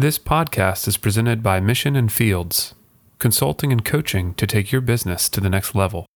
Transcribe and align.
This 0.00 0.18
podcast 0.18 0.88
is 0.88 0.96
presented 0.96 1.42
by 1.42 1.60
Mission 1.60 1.94
and 1.94 2.10
Fields, 2.10 2.74
consulting 3.18 3.70
and 3.70 3.84
coaching 3.84 4.32
to 4.36 4.46
take 4.46 4.72
your 4.72 4.80
business 4.80 5.28
to 5.28 5.42
the 5.42 5.50
next 5.50 5.74
level. 5.74 6.06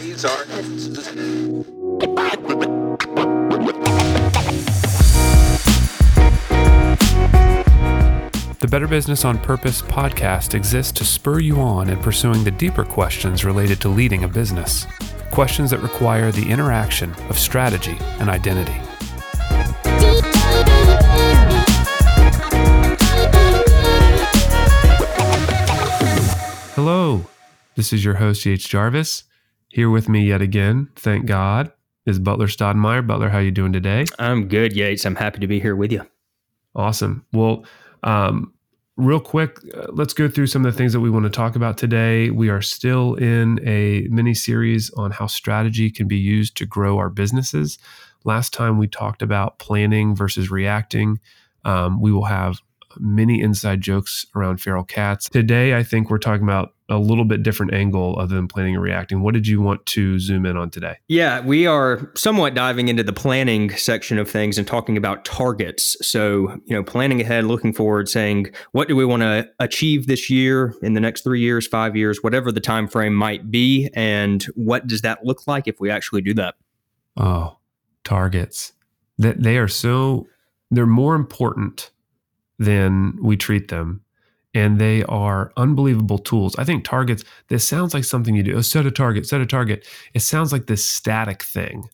These 0.00 0.24
are 0.24 0.44
The 8.60 8.68
Better 8.70 8.86
Business 8.86 9.24
on 9.24 9.38
Purpose 9.38 9.82
podcast 9.82 10.54
exists 10.54 10.92
to 10.92 11.04
spur 11.04 11.40
you 11.40 11.56
on 11.56 11.90
in 11.90 11.98
pursuing 11.98 12.44
the 12.44 12.52
deeper 12.52 12.84
questions 12.84 13.44
related 13.44 13.80
to 13.80 13.88
leading 13.88 14.22
a 14.22 14.28
business, 14.28 14.86
questions 15.32 15.72
that 15.72 15.82
require 15.82 16.30
the 16.30 16.48
interaction 16.48 17.12
of 17.28 17.36
strategy 17.36 17.98
and 18.20 18.30
identity. 18.30 18.80
This 27.76 27.92
is 27.92 28.04
your 28.04 28.14
host, 28.14 28.44
Yates 28.46 28.68
Jarvis. 28.68 29.24
Here 29.68 29.90
with 29.90 30.08
me 30.08 30.24
yet 30.24 30.40
again, 30.40 30.88
thank 30.94 31.26
God, 31.26 31.72
is 32.06 32.18
Butler 32.18 32.46
Stodmeyer. 32.46 33.04
Butler, 33.04 33.28
how 33.28 33.38
you 33.38 33.50
doing 33.50 33.72
today? 33.72 34.04
I'm 34.18 34.46
good, 34.46 34.72
Yates. 34.72 35.04
I'm 35.04 35.16
happy 35.16 35.40
to 35.40 35.46
be 35.46 35.58
here 35.58 35.74
with 35.74 35.90
you. 35.90 36.06
Awesome. 36.76 37.24
Well, 37.32 37.64
um, 38.04 38.52
real 38.96 39.20
quick, 39.20 39.58
uh, 39.76 39.86
let's 39.92 40.14
go 40.14 40.28
through 40.28 40.46
some 40.46 40.64
of 40.64 40.72
the 40.72 40.76
things 40.76 40.92
that 40.92 41.00
we 41.00 41.10
want 41.10 41.24
to 41.24 41.30
talk 41.30 41.56
about 41.56 41.76
today. 41.76 42.30
We 42.30 42.48
are 42.48 42.62
still 42.62 43.14
in 43.14 43.60
a 43.66 44.06
mini 44.10 44.34
series 44.34 44.90
on 44.90 45.10
how 45.10 45.26
strategy 45.26 45.90
can 45.90 46.06
be 46.06 46.18
used 46.18 46.56
to 46.58 46.66
grow 46.66 46.98
our 46.98 47.10
businesses. 47.10 47.78
Last 48.24 48.52
time 48.52 48.78
we 48.78 48.86
talked 48.86 49.22
about 49.22 49.58
planning 49.58 50.14
versus 50.14 50.50
reacting. 50.50 51.18
Um, 51.64 52.00
we 52.00 52.12
will 52.12 52.24
have 52.24 52.60
many 52.98 53.40
inside 53.40 53.80
jokes 53.80 54.26
around 54.36 54.58
feral 54.58 54.84
cats. 54.84 55.28
Today, 55.28 55.76
I 55.76 55.82
think 55.82 56.10
we're 56.10 56.18
talking 56.18 56.44
about 56.44 56.74
a 56.90 56.98
little 56.98 57.24
bit 57.24 57.42
different 57.42 57.72
angle 57.72 58.14
other 58.18 58.34
than 58.34 58.46
planning 58.46 58.74
and 58.74 58.82
reacting. 58.82 59.22
What 59.22 59.32
did 59.32 59.46
you 59.46 59.60
want 59.60 59.86
to 59.86 60.18
zoom 60.18 60.44
in 60.44 60.56
on 60.56 60.68
today? 60.68 60.98
Yeah, 61.08 61.40
we 61.40 61.66
are 61.66 62.12
somewhat 62.14 62.54
diving 62.54 62.88
into 62.88 63.02
the 63.02 63.12
planning 63.12 63.70
section 63.70 64.18
of 64.18 64.30
things 64.30 64.58
and 64.58 64.66
talking 64.66 64.98
about 64.98 65.24
targets. 65.24 65.96
So, 66.06 66.60
you 66.66 66.76
know, 66.76 66.82
planning 66.82 67.22
ahead, 67.22 67.44
looking 67.44 67.72
forward, 67.72 68.10
saying 68.10 68.52
what 68.72 68.86
do 68.86 68.96
we 68.96 69.06
want 69.06 69.22
to 69.22 69.48
achieve 69.60 70.06
this 70.06 70.28
year, 70.28 70.74
in 70.82 70.92
the 70.92 71.00
next 71.00 71.22
3 71.24 71.40
years, 71.40 71.66
5 71.66 71.96
years, 71.96 72.22
whatever 72.22 72.52
the 72.52 72.60
time 72.60 72.86
frame 72.86 73.14
might 73.14 73.50
be, 73.50 73.88
and 73.94 74.44
what 74.54 74.86
does 74.86 75.00
that 75.00 75.24
look 75.24 75.46
like 75.46 75.66
if 75.66 75.80
we 75.80 75.90
actually 75.90 76.20
do 76.20 76.34
that? 76.34 76.54
Oh, 77.16 77.56
targets. 78.04 78.74
That 79.16 79.42
they 79.42 79.56
are 79.56 79.68
so 79.68 80.26
they're 80.70 80.84
more 80.84 81.14
important 81.14 81.92
than 82.58 83.18
we 83.22 83.36
treat 83.36 83.68
them 83.68 84.02
and 84.54 84.78
they 84.78 85.02
are 85.04 85.52
unbelievable 85.56 86.18
tools. 86.18 86.56
I 86.56 86.64
think 86.64 86.84
targets, 86.84 87.24
this 87.48 87.66
sounds 87.66 87.92
like 87.92 88.04
something 88.04 88.34
you 88.34 88.42
do. 88.42 88.56
Oh, 88.56 88.60
set 88.60 88.86
a 88.86 88.90
target, 88.90 89.26
set 89.26 89.40
a 89.40 89.46
target. 89.46 89.86
It 90.14 90.20
sounds 90.20 90.52
like 90.52 90.66
this 90.66 90.88
static 90.88 91.42
thing, 91.42 91.88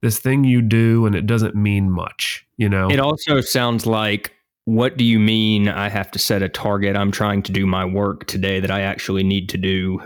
this 0.00 0.18
thing 0.18 0.44
you 0.44 0.62
do 0.62 1.06
and 1.06 1.14
it 1.14 1.26
doesn't 1.26 1.54
mean 1.54 1.90
much, 1.90 2.46
you 2.56 2.68
know? 2.68 2.88
It 2.90 3.00
also 3.00 3.40
sounds 3.40 3.84
like, 3.84 4.32
what 4.66 4.96
do 4.96 5.04
you 5.04 5.18
mean 5.18 5.68
I 5.68 5.88
have 5.88 6.10
to 6.12 6.18
set 6.18 6.42
a 6.42 6.48
target? 6.48 6.96
I'm 6.96 7.10
trying 7.10 7.42
to 7.42 7.52
do 7.52 7.66
my 7.66 7.84
work 7.84 8.26
today 8.26 8.60
that 8.60 8.70
I 8.70 8.80
actually 8.80 9.22
need 9.22 9.48
to 9.50 9.58
do. 9.58 10.00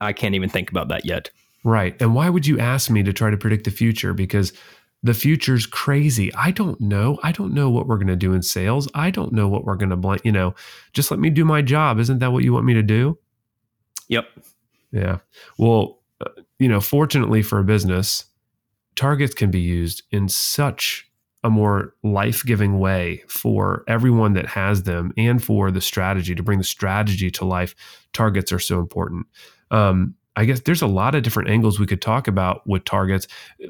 I 0.00 0.12
can't 0.12 0.34
even 0.34 0.48
think 0.48 0.70
about 0.70 0.88
that 0.88 1.04
yet. 1.04 1.30
Right. 1.62 1.94
And 2.00 2.14
why 2.14 2.30
would 2.30 2.46
you 2.46 2.58
ask 2.58 2.90
me 2.90 3.02
to 3.02 3.12
try 3.12 3.30
to 3.30 3.36
predict 3.36 3.64
the 3.64 3.70
future? 3.70 4.14
Because 4.14 4.52
the 5.02 5.14
future's 5.14 5.66
crazy. 5.66 6.32
I 6.34 6.50
don't 6.50 6.80
know. 6.80 7.18
I 7.22 7.32
don't 7.32 7.54
know 7.54 7.70
what 7.70 7.86
we're 7.86 7.96
going 7.96 8.08
to 8.08 8.16
do 8.16 8.32
in 8.34 8.42
sales. 8.42 8.88
I 8.94 9.10
don't 9.10 9.32
know 9.32 9.48
what 9.48 9.64
we're 9.64 9.76
going 9.76 9.90
to 9.90 9.96
blank, 9.96 10.22
you 10.24 10.32
know, 10.32 10.54
just 10.92 11.10
let 11.10 11.20
me 11.20 11.30
do 11.30 11.44
my 11.44 11.62
job. 11.62 11.98
Isn't 11.98 12.18
that 12.18 12.32
what 12.32 12.44
you 12.44 12.52
want 12.52 12.66
me 12.66 12.74
to 12.74 12.82
do? 12.82 13.18
Yep. 14.08 14.26
Yeah. 14.92 15.18
Well, 15.56 16.00
uh, 16.20 16.42
you 16.58 16.68
know, 16.68 16.80
fortunately 16.80 17.42
for 17.42 17.58
a 17.58 17.64
business, 17.64 18.26
targets 18.94 19.34
can 19.34 19.50
be 19.50 19.60
used 19.60 20.02
in 20.10 20.28
such 20.28 21.06
a 21.42 21.48
more 21.48 21.94
life-giving 22.02 22.78
way 22.78 23.22
for 23.26 23.84
everyone 23.88 24.34
that 24.34 24.44
has 24.44 24.82
them 24.82 25.12
and 25.16 25.42
for 25.42 25.70
the 25.70 25.80
strategy 25.80 26.34
to 26.34 26.42
bring 26.42 26.58
the 26.58 26.64
strategy 26.64 27.30
to 27.30 27.46
life. 27.46 27.74
Targets 28.12 28.52
are 28.52 28.58
so 28.58 28.78
important. 28.78 29.26
Um, 29.70 30.16
I 30.36 30.44
guess 30.44 30.60
there's 30.60 30.82
a 30.82 30.86
lot 30.86 31.14
of 31.14 31.22
different 31.22 31.50
angles 31.50 31.78
we 31.78 31.86
could 31.86 32.02
talk 32.02 32.28
about 32.28 32.66
with 32.66 32.84
targets. 32.84 33.26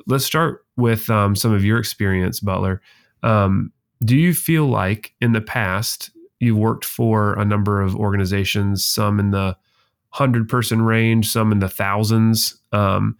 Let's 0.07 0.25
start 0.25 0.65
with 0.77 1.09
um, 1.11 1.35
some 1.35 1.53
of 1.53 1.65
your 1.65 1.79
experience, 1.79 2.41
Butler. 2.41 2.83
Um, 3.23 3.73
do 4.05 4.17
you 4.17 4.35
feel 4.35 4.67
like 4.67 5.15
in 5.21 5.33
the 5.33 5.41
past 5.41 6.11
you've 6.39 6.57
worked 6.57 6.85
for 6.85 7.35
a 7.35 7.45
number 7.45 7.81
of 7.81 7.97
organizations, 7.97 8.85
some 8.85 9.19
in 9.21 9.31
the 9.31 9.57
hundred 10.11 10.49
person 10.49 10.83
range, 10.83 11.31
some 11.31 11.53
in 11.53 11.61
the 11.61 11.69
thousands? 11.69 12.61
Um, 12.73 13.17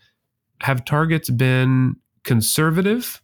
have 0.61 0.85
targets 0.85 1.31
been 1.31 1.97
conservative, 2.25 3.23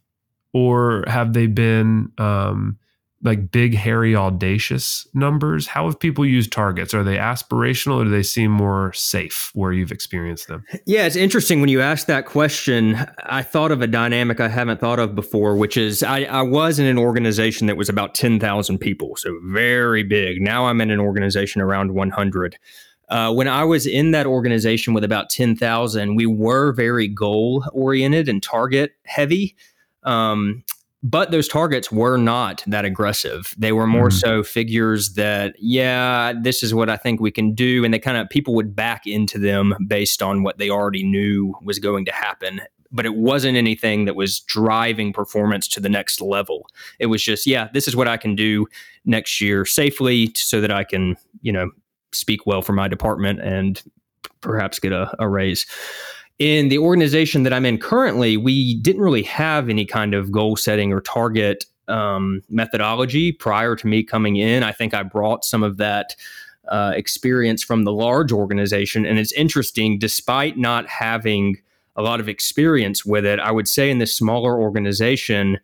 or 0.53 1.03
have 1.07 1.33
they 1.33 1.47
been 1.47 2.11
um, 2.17 2.77
like 3.23 3.51
big, 3.51 3.73
hairy, 3.73 4.15
audacious 4.15 5.07
numbers? 5.13 5.67
How 5.67 5.85
have 5.85 5.99
people 5.99 6.25
used 6.25 6.51
targets? 6.51 6.93
Are 6.93 7.03
they 7.03 7.17
aspirational 7.17 8.01
or 8.01 8.03
do 8.03 8.09
they 8.09 8.23
seem 8.23 8.51
more 8.51 8.93
safe 8.93 9.51
where 9.53 9.71
you've 9.71 9.91
experienced 9.91 10.47
them? 10.47 10.63
Yeah, 10.85 11.05
it's 11.05 11.15
interesting 11.15 11.59
when 11.59 11.69
you 11.69 11.81
ask 11.81 12.07
that 12.07 12.25
question. 12.25 12.95
I 13.23 13.41
thought 13.41 13.71
of 13.71 13.81
a 13.81 13.87
dynamic 13.87 14.39
I 14.39 14.47
haven't 14.47 14.79
thought 14.79 14.99
of 14.99 15.15
before, 15.15 15.55
which 15.55 15.77
is 15.77 16.03
I, 16.03 16.23
I 16.23 16.41
was 16.43 16.79
in 16.79 16.85
an 16.85 16.97
organization 16.97 17.67
that 17.67 17.77
was 17.77 17.89
about 17.89 18.13
10,000 18.13 18.77
people, 18.77 19.15
so 19.15 19.39
very 19.45 20.03
big. 20.03 20.41
Now 20.41 20.65
I'm 20.65 20.79
in 20.81 20.91
an 20.91 20.99
organization 20.99 21.61
around 21.61 21.93
100. 21.93 22.57
Uh, 23.09 23.33
when 23.33 23.47
I 23.47 23.63
was 23.63 23.87
in 23.87 24.11
that 24.11 24.25
organization 24.25 24.93
with 24.93 25.03
about 25.03 25.29
10,000, 25.29 26.15
we 26.15 26.25
were 26.25 26.73
very 26.73 27.07
goal 27.07 27.63
oriented 27.71 28.27
and 28.27 28.43
target 28.43 28.95
heavy. 29.05 29.55
Um, 30.03 30.63
but 31.03 31.31
those 31.31 31.47
targets 31.47 31.91
were 31.91 32.17
not 32.17 32.63
that 32.67 32.85
aggressive. 32.85 33.53
They 33.57 33.71
were 33.71 33.87
more 33.87 34.09
mm. 34.09 34.13
so 34.13 34.43
figures 34.43 35.13
that, 35.13 35.55
yeah, 35.59 36.33
this 36.41 36.63
is 36.63 36.73
what 36.73 36.89
I 36.89 36.97
think 36.97 37.19
we 37.19 37.31
can 37.31 37.53
do. 37.53 37.85
And 37.85 37.93
they 37.93 37.99
kind 37.99 38.17
of, 38.17 38.29
people 38.29 38.55
would 38.55 38.75
back 38.75 39.05
into 39.05 39.37
them 39.37 39.75
based 39.87 40.23
on 40.23 40.43
what 40.43 40.57
they 40.57 40.69
already 40.69 41.03
knew 41.03 41.55
was 41.61 41.79
going 41.79 42.05
to 42.05 42.11
happen. 42.11 42.61
But 42.91 43.05
it 43.05 43.15
wasn't 43.15 43.57
anything 43.57 44.05
that 44.05 44.15
was 44.15 44.39
driving 44.39 45.13
performance 45.13 45.67
to 45.69 45.79
the 45.79 45.89
next 45.89 46.21
level. 46.21 46.67
It 46.99 47.07
was 47.07 47.21
just, 47.21 47.45
yeah, 47.45 47.67
this 47.73 47.87
is 47.87 47.95
what 47.95 48.07
I 48.07 48.17
can 48.17 48.35
do 48.35 48.65
next 49.05 49.39
year 49.39 49.65
safely 49.65 50.31
so 50.35 50.61
that 50.61 50.71
I 50.71 50.83
can, 50.83 51.15
you 51.41 51.51
know, 51.51 51.71
speak 52.13 52.45
well 52.47 52.61
for 52.61 52.73
my 52.73 52.87
department 52.87 53.41
and 53.41 53.81
perhaps 54.41 54.79
get 54.79 54.93
a, 54.93 55.13
a 55.19 55.27
raise 55.27 55.65
in 56.39 56.69
the 56.69 56.77
organization 56.77 57.43
that 57.43 57.53
I'm 57.53 57.65
in 57.65 57.77
currently, 57.77 58.37
we 58.37 58.75
didn't 58.75 59.01
really 59.01 59.23
have 59.23 59.69
any 59.69 59.85
kind 59.85 60.13
of 60.13 60.31
goal 60.31 60.55
setting 60.55 60.93
or 60.93 61.01
target 61.01 61.65
um, 61.87 62.43
methodology 62.49 63.31
prior 63.31 63.75
to 63.75 63.87
me 63.87 64.03
coming 64.03 64.35
in. 64.35 64.63
I 64.63 64.71
think 64.71 64.93
I 64.93 65.03
brought 65.03 65.45
some 65.45 65.63
of 65.63 65.77
that 65.77 66.15
uh, 66.67 66.91
experience 66.95 67.63
from 67.63 67.85
the 67.85 67.93
large 67.93 68.31
organization. 68.31 69.05
And 69.05 69.17
it's 69.17 69.31
interesting, 69.33 69.97
despite 69.97 70.57
not 70.57 70.87
having 70.87 71.57
a 71.95 72.01
lot 72.01 72.19
of 72.19 72.29
experience 72.29 73.05
with 73.05 73.25
it, 73.25 73.39
I 73.39 73.51
would 73.51 73.67
say 73.67 73.89
in 73.89 73.97
this 73.97 74.13
smaller 74.13 74.59
organization, 74.59 75.59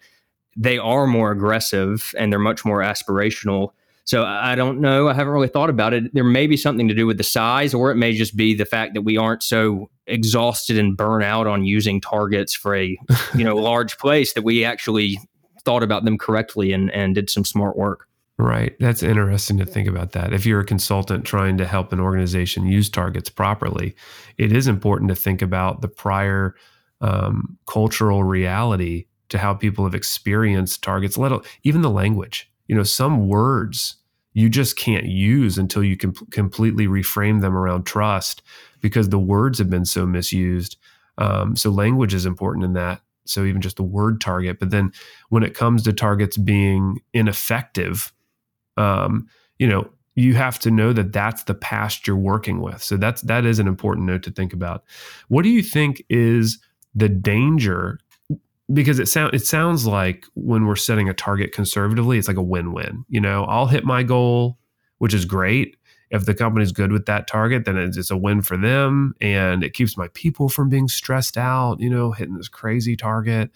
they 0.56 0.78
are 0.78 1.06
more 1.06 1.32
aggressive 1.32 2.14
and 2.18 2.32
they're 2.32 2.40
much 2.40 2.66
more 2.66 2.80
aspirational. 2.80 3.70
So 4.06 4.24
I 4.26 4.56
don't 4.56 4.82
know. 4.82 5.08
I 5.08 5.14
haven't 5.14 5.32
really 5.32 5.48
thought 5.48 5.70
about 5.70 5.94
it. 5.94 6.14
There 6.14 6.26
may 6.26 6.46
be 6.46 6.58
something 6.58 6.88
to 6.90 6.94
do 6.94 7.08
with 7.08 7.18
the 7.18 7.24
size, 7.24 7.74
or 7.74 7.90
it 7.90 7.96
may 7.96 8.14
just 8.14 8.36
be 8.36 8.54
the 8.54 8.66
fact 8.66 8.96
that 8.96 9.04
we 9.04 9.18
aren't 9.18 9.44
so 9.44 9.90
exhausted 10.08 10.78
and 10.78 10.98
burn 10.98 11.24
out 11.24 11.48
on 11.48 11.64
using 11.64 12.02
targets 12.02 12.54
for 12.54 12.76
a 12.76 12.98
you 13.36 13.44
know 13.44 13.56
large 13.56 13.98
place 13.98 14.34
that 14.34 14.44
we 14.44 14.66
actually 14.66 15.20
thought 15.64 15.84
about 15.84 16.04
them 16.04 16.18
correctly 16.18 16.74
and 16.74 16.92
and 16.92 17.16
did 17.16 17.30
some 17.30 17.46
smart 17.46 17.78
work. 17.78 18.08
Right. 18.38 18.76
That's 18.80 19.04
interesting 19.04 19.58
to 19.60 19.66
think 19.66 19.88
about 19.88 20.14
that. 20.14 20.34
If 20.34 20.46
you're 20.46 20.62
a 20.62 20.66
consultant 20.66 21.24
trying 21.24 21.58
to 21.60 21.66
help 21.66 21.94
an 21.94 22.00
organization 22.00 22.66
use 22.66 22.90
targets 22.90 23.30
properly, 23.30 23.96
it 24.38 24.52
is 24.52 24.68
important 24.68 25.10
to 25.10 25.16
think 25.16 25.42
about 25.42 25.82
the 25.82 25.88
prior 25.88 26.56
um, 27.00 27.58
cultural 27.68 28.24
reality 28.24 29.06
to 29.30 29.38
how 29.38 29.54
people 29.54 29.86
have 29.86 29.96
experienced 29.96 30.84
targets, 30.84 31.18
let 31.18 31.32
even 31.64 31.82
the 31.82 31.90
language 31.90 32.52
you 32.68 32.76
know 32.76 32.84
some 32.84 33.28
words 33.28 33.98
you 34.34 34.50
just 34.50 34.78
can't 34.78 35.06
use 35.06 35.58
until 35.60 35.84
you 35.84 35.96
can 35.96 36.12
completely 36.32 36.88
reframe 36.88 37.42
them 37.42 37.56
around 37.56 37.86
trust 37.86 38.42
because 38.82 39.10
the 39.10 39.20
words 39.20 39.60
have 39.60 39.70
been 39.70 39.86
so 39.86 40.08
misused. 40.08 40.76
Um, 41.20 41.56
so 41.56 41.70
language 41.70 42.16
is 42.16 42.26
important 42.26 42.66
in 42.66 42.74
that. 42.74 43.02
So 43.26 43.46
even 43.46 43.62
just 43.62 43.78
the 43.78 43.84
word 43.84 44.20
target. 44.20 44.58
But 44.58 44.72
then 44.72 44.92
when 45.30 45.44
it 45.44 45.54
comes 45.54 45.84
to 45.84 45.94
targets 45.94 46.36
being 46.36 47.00
ineffective 47.14 48.12
um, 48.78 49.28
you 49.60 49.68
know 49.68 49.90
you 50.16 50.36
have 50.36 50.60
to 50.60 50.70
know 50.70 50.94
that 50.94 51.12
that's 51.12 51.44
the 51.44 51.56
past 51.56 52.06
you're 52.06 52.16
working 52.16 52.62
with. 52.62 52.84
So 52.84 52.98
that's 52.98 53.22
that 53.24 53.46
is 53.46 53.60
an 53.60 53.68
important 53.68 54.06
note 54.06 54.24
to 54.24 54.32
think 54.32 54.54
about. 54.54 54.84
What 55.28 55.44
do 55.44 55.50
you 55.50 55.64
think 55.64 56.04
is 56.10 56.60
the 56.94 57.10
danger 57.10 58.00
because 58.72 59.00
it 59.00 59.08
sound 59.08 59.34
it 59.34 59.46
sounds 59.46 59.86
like 59.86 60.26
when 60.36 60.66
we're 60.66 60.76
setting 60.76 61.10
a 61.10 61.14
target 61.14 61.52
conservatively, 61.52 62.18
it's 62.18 62.28
like 62.28 62.38
a 62.38 62.44
win-win. 62.44 63.06
You 63.10 63.22
know, 63.22 63.44
I'll 63.46 63.68
hit 63.68 63.84
my 63.84 64.04
goal, 64.04 64.58
which 65.00 65.14
is 65.14 65.26
great. 65.26 65.76
If 66.12 66.26
the 66.26 66.36
company's 66.36 66.72
good 66.72 66.92
with 66.92 67.08
that 67.08 67.26
target, 67.28 67.66
then 67.66 67.76
it's, 67.76 67.98
it's 67.98 68.12
a 68.12 68.18
win 68.18 68.44
for 68.44 68.56
them, 68.56 69.16
and 69.20 69.64
it 69.64 69.74
keeps 69.74 69.98
my 69.98 70.10
people 70.10 70.48
from 70.48 70.70
being 70.70 70.88
stressed 70.88 71.38
out. 71.38 71.80
You 71.80 71.90
know, 71.90 72.12
hitting 72.12 72.36
this 72.36 72.48
crazy 72.48 72.96
target. 72.96 73.50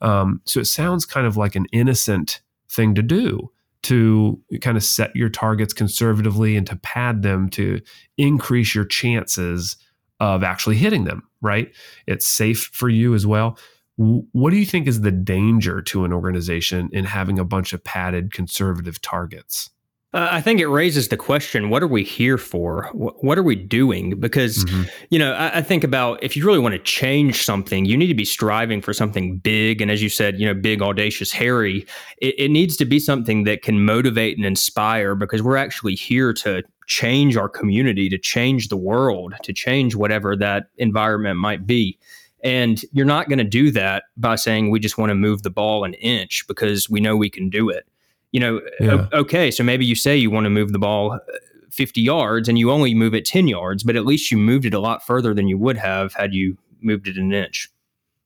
Um, 0.00 0.40
so 0.44 0.60
it 0.60 0.66
sounds 0.66 1.06
kind 1.06 1.26
of 1.26 1.36
like 1.36 1.54
an 1.54 1.66
innocent 1.72 2.40
thing 2.68 2.94
to 2.94 3.02
do 3.02 3.50
to 3.82 4.40
kind 4.60 4.76
of 4.76 4.84
set 4.84 5.14
your 5.16 5.28
targets 5.28 5.72
conservatively 5.72 6.56
and 6.56 6.66
to 6.68 6.76
pad 6.76 7.22
them 7.22 7.48
to 7.50 7.80
increase 8.16 8.74
your 8.74 8.84
chances 8.84 9.76
of 10.20 10.44
actually 10.44 10.76
hitting 10.76 11.04
them, 11.04 11.22
right? 11.40 11.74
It's 12.06 12.26
safe 12.26 12.70
for 12.72 12.88
you 12.88 13.14
as 13.14 13.26
well. 13.26 13.58
What 14.02 14.50
do 14.50 14.56
you 14.56 14.66
think 14.66 14.88
is 14.88 15.02
the 15.02 15.12
danger 15.12 15.80
to 15.82 16.04
an 16.04 16.12
organization 16.12 16.88
in 16.92 17.04
having 17.04 17.38
a 17.38 17.44
bunch 17.44 17.72
of 17.72 17.84
padded 17.84 18.32
conservative 18.32 19.00
targets? 19.00 19.70
Uh, 20.14 20.28
I 20.30 20.42
think 20.42 20.60
it 20.60 20.66
raises 20.66 21.08
the 21.08 21.16
question: 21.16 21.70
What 21.70 21.82
are 21.82 21.88
we 21.88 22.04
here 22.04 22.36
for? 22.36 22.90
What, 22.92 23.24
what 23.24 23.38
are 23.38 23.42
we 23.42 23.56
doing? 23.56 24.18
Because 24.20 24.64
mm-hmm. 24.64 24.82
you 25.10 25.18
know, 25.18 25.32
I, 25.32 25.58
I, 25.58 25.62
think 25.62 25.84
about 25.84 26.22
if 26.22 26.36
you 26.36 26.44
really 26.44 26.58
want 26.58 26.74
to 26.74 26.80
change 26.80 27.44
something, 27.44 27.86
you 27.86 27.96
need 27.96 28.08
to 28.08 28.14
be 28.14 28.26
striving 28.26 28.82
for 28.82 28.92
something 28.92 29.38
big, 29.38 29.80
and 29.80 29.90
as 29.90 30.02
you 30.02 30.10
said, 30.10 30.38
you 30.38 30.46
know, 30.46 30.52
big, 30.52 30.82
audacious, 30.82 31.32
hairy. 31.32 31.86
It, 32.18 32.34
it 32.38 32.50
needs 32.50 32.76
to 32.78 32.84
be 32.84 32.98
something 32.98 33.44
that 33.44 33.62
can 33.62 33.84
motivate 33.84 34.36
and 34.36 34.44
inspire. 34.44 35.14
Because 35.14 35.42
we're 35.42 35.56
actually 35.56 35.94
here 35.94 36.34
to 36.34 36.62
change 36.86 37.36
our 37.36 37.48
community, 37.48 38.10
to 38.10 38.18
change 38.18 38.68
the 38.68 38.76
world, 38.76 39.34
to 39.44 39.52
change 39.54 39.94
whatever 39.94 40.36
that 40.36 40.64
environment 40.76 41.38
might 41.38 41.66
be. 41.66 41.98
And 42.44 42.82
you're 42.92 43.06
not 43.06 43.28
going 43.28 43.38
to 43.38 43.44
do 43.44 43.70
that 43.70 44.04
by 44.16 44.34
saying 44.34 44.70
we 44.70 44.80
just 44.80 44.98
want 44.98 45.10
to 45.10 45.14
move 45.14 45.42
the 45.42 45.50
ball 45.50 45.84
an 45.84 45.94
inch 45.94 46.44
because 46.48 46.90
we 46.90 47.00
know 47.00 47.16
we 47.16 47.30
can 47.30 47.48
do 47.48 47.68
it 47.68 47.86
you 48.32 48.40
know, 48.40 48.60
yeah. 48.80 49.06
okay, 49.12 49.50
so 49.50 49.62
maybe 49.62 49.84
you 49.84 49.94
say 49.94 50.16
you 50.16 50.30
want 50.30 50.44
to 50.44 50.50
move 50.50 50.72
the 50.72 50.78
ball 50.78 51.12
uh, 51.12 51.18
50 51.70 52.00
yards 52.00 52.48
and 52.48 52.58
you 52.58 52.70
only 52.70 52.94
move 52.94 53.14
it 53.14 53.24
10 53.26 53.46
yards, 53.46 53.82
but 53.84 53.94
at 53.94 54.06
least 54.06 54.30
you 54.30 54.38
moved 54.38 54.64
it 54.64 54.74
a 54.74 54.80
lot 54.80 55.06
further 55.06 55.34
than 55.34 55.48
you 55.48 55.58
would 55.58 55.76
have 55.76 56.14
had 56.14 56.34
you 56.34 56.56
moved 56.80 57.06
it 57.06 57.16
an 57.16 57.32
inch. 57.32 57.68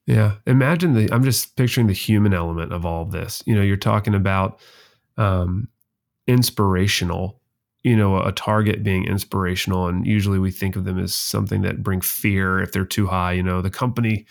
Yeah. 0.07 0.37
Imagine 0.47 0.95
the, 0.95 1.13
I'm 1.13 1.25
just 1.25 1.57
picturing 1.57 1.89
the 1.89 1.93
human 1.93 2.33
element 2.33 2.73
of 2.73 2.87
all 2.87 3.03
of 3.03 3.11
this. 3.11 3.43
You 3.47 3.57
know, 3.57 3.63
you're 3.63 3.77
talking 3.77 4.15
about 4.15 4.61
um, 5.17 5.69
inspirational, 6.29 7.41
you 7.87 7.97
know, 7.97 8.21
a 8.21 8.33
target 8.33 8.83
being 8.83 9.05
inspirational. 9.05 9.87
And 9.87 10.05
usually 10.05 10.41
we 10.41 10.51
think 10.51 10.75
of 10.75 10.85
them 10.85 10.99
as 10.99 11.15
something 11.15 11.63
that 11.63 11.85
bring 11.85 12.01
fear 12.01 12.59
if 12.59 12.73
they're 12.73 12.85
too 12.85 13.07
high. 13.07 13.31
You 13.31 13.45
know, 13.45 13.63
the 13.63 13.71
company 13.71 14.27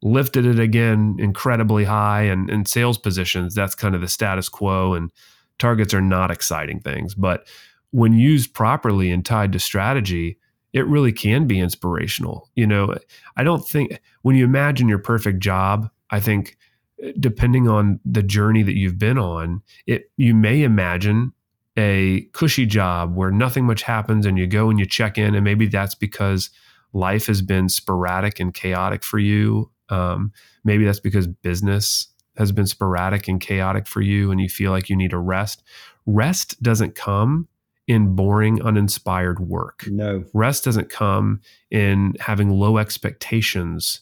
lifted 0.00 0.46
it 0.46 0.58
again 0.58 1.14
incredibly 1.18 1.84
high 1.84 2.22
and 2.22 2.48
in 2.48 2.64
sales 2.64 2.96
positions 2.96 3.52
that's 3.52 3.74
kind 3.74 3.96
of 3.96 4.00
the 4.00 4.06
status 4.06 4.48
quo 4.48 4.94
and 4.94 5.10
targets 5.58 5.92
are 5.92 6.00
not 6.00 6.30
exciting 6.30 6.78
things 6.78 7.16
but 7.16 7.48
when 7.90 8.12
used 8.12 8.54
properly 8.54 9.10
and 9.10 9.26
tied 9.26 9.50
to 9.52 9.58
strategy 9.58 10.38
it 10.72 10.86
really 10.86 11.10
can 11.10 11.48
be 11.48 11.58
inspirational 11.58 12.48
you 12.54 12.64
know 12.64 12.94
i 13.36 13.42
don't 13.42 13.66
think 13.66 14.00
when 14.22 14.36
you 14.36 14.44
imagine 14.44 14.88
your 14.88 15.00
perfect 15.00 15.40
job 15.40 15.90
i 16.10 16.20
think 16.20 16.56
eh, 17.02 17.10
depending 17.18 17.66
on 17.66 17.98
the 18.04 18.22
journey 18.22 18.62
that 18.62 18.76
you've 18.76 19.00
been 19.00 19.18
on 19.18 19.60
it 19.88 20.12
you 20.16 20.32
may 20.32 20.62
imagine 20.62 21.32
a 21.78 22.22
cushy 22.32 22.66
job 22.66 23.14
where 23.14 23.30
nothing 23.30 23.64
much 23.64 23.82
happens 23.82 24.26
and 24.26 24.36
you 24.36 24.46
go 24.46 24.68
and 24.68 24.78
you 24.78 24.84
check 24.84 25.16
in 25.16 25.34
and 25.34 25.44
maybe 25.44 25.66
that's 25.66 25.94
because 25.94 26.50
life 26.92 27.26
has 27.26 27.40
been 27.40 27.68
sporadic 27.68 28.40
and 28.40 28.52
chaotic 28.52 29.04
for 29.04 29.18
you 29.18 29.70
um, 29.88 30.32
maybe 30.64 30.84
that's 30.84 31.00
because 31.00 31.26
business 31.26 32.08
has 32.36 32.52
been 32.52 32.66
sporadic 32.66 33.28
and 33.28 33.40
chaotic 33.40 33.86
for 33.86 34.00
you 34.00 34.30
and 34.30 34.40
you 34.40 34.48
feel 34.48 34.70
like 34.70 34.88
you 34.88 34.96
need 34.96 35.12
a 35.12 35.18
rest. 35.18 35.62
Rest 36.06 36.62
doesn't 36.62 36.94
come 36.94 37.48
in 37.86 38.14
boring, 38.14 38.62
uninspired 38.62 39.40
work. 39.40 39.84
No. 39.88 40.24
Rest 40.34 40.64
doesn't 40.64 40.90
come 40.90 41.40
in 41.70 42.14
having 42.20 42.50
low 42.50 42.78
expectations 42.78 44.00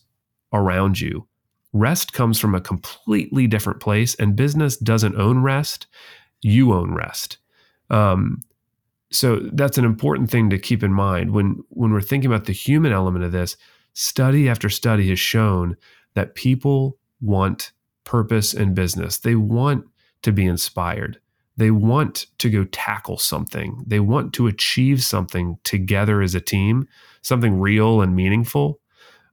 around 0.53 1.01
you. 1.01 1.27
Rest 1.73 2.13
comes 2.13 2.39
from 2.39 2.55
a 2.55 2.61
completely 2.61 3.47
different 3.47 3.81
place, 3.81 4.15
and 4.17 4.35
business 4.35 4.77
doesn't 4.77 5.17
own 5.17 5.41
rest. 5.43 5.87
You 6.43 6.73
own 6.73 6.95
rest. 6.95 7.39
Um, 7.91 8.43
so 9.11 9.37
that's 9.53 9.79
an 9.79 9.85
important 9.85 10.31
thing 10.31 10.51
to 10.51 10.59
keep 10.59 10.83
in 10.83 10.93
mind 10.93 11.31
when 11.31 11.63
when 11.71 11.93
we're 11.93 12.01
thinking 12.01 12.31
about 12.31 12.47
the 12.47 12.53
human 12.53 12.93
element 12.93 13.25
of 13.25 13.33
this 13.33 13.57
study 13.95 14.49
after 14.49 14.69
study 14.69 15.09
has 15.09 15.19
shown 15.19 15.77
that 16.15 16.35
people 16.35 16.99
want 17.21 17.73
purpose 18.05 18.53
in 18.53 18.75
business. 18.75 19.19
They 19.19 19.35
want 19.35 19.85
to 20.23 20.33
be 20.33 20.45
inspired. 20.45 21.21
They 21.57 21.71
want 21.71 22.27
to 22.39 22.51
go 22.51 22.65
tackle 22.65 23.17
something. 23.17 23.83
They 23.87 24.01
want 24.01 24.35
to 24.35 24.47
achieve 24.47 25.03
something 25.03 25.59
together 25.65 26.21
as 26.21 26.35
a 26.35 26.41
team, 26.41 26.87
something 27.23 27.59
real 27.59 28.03
and 28.03 28.15
meaningful. 28.15 28.81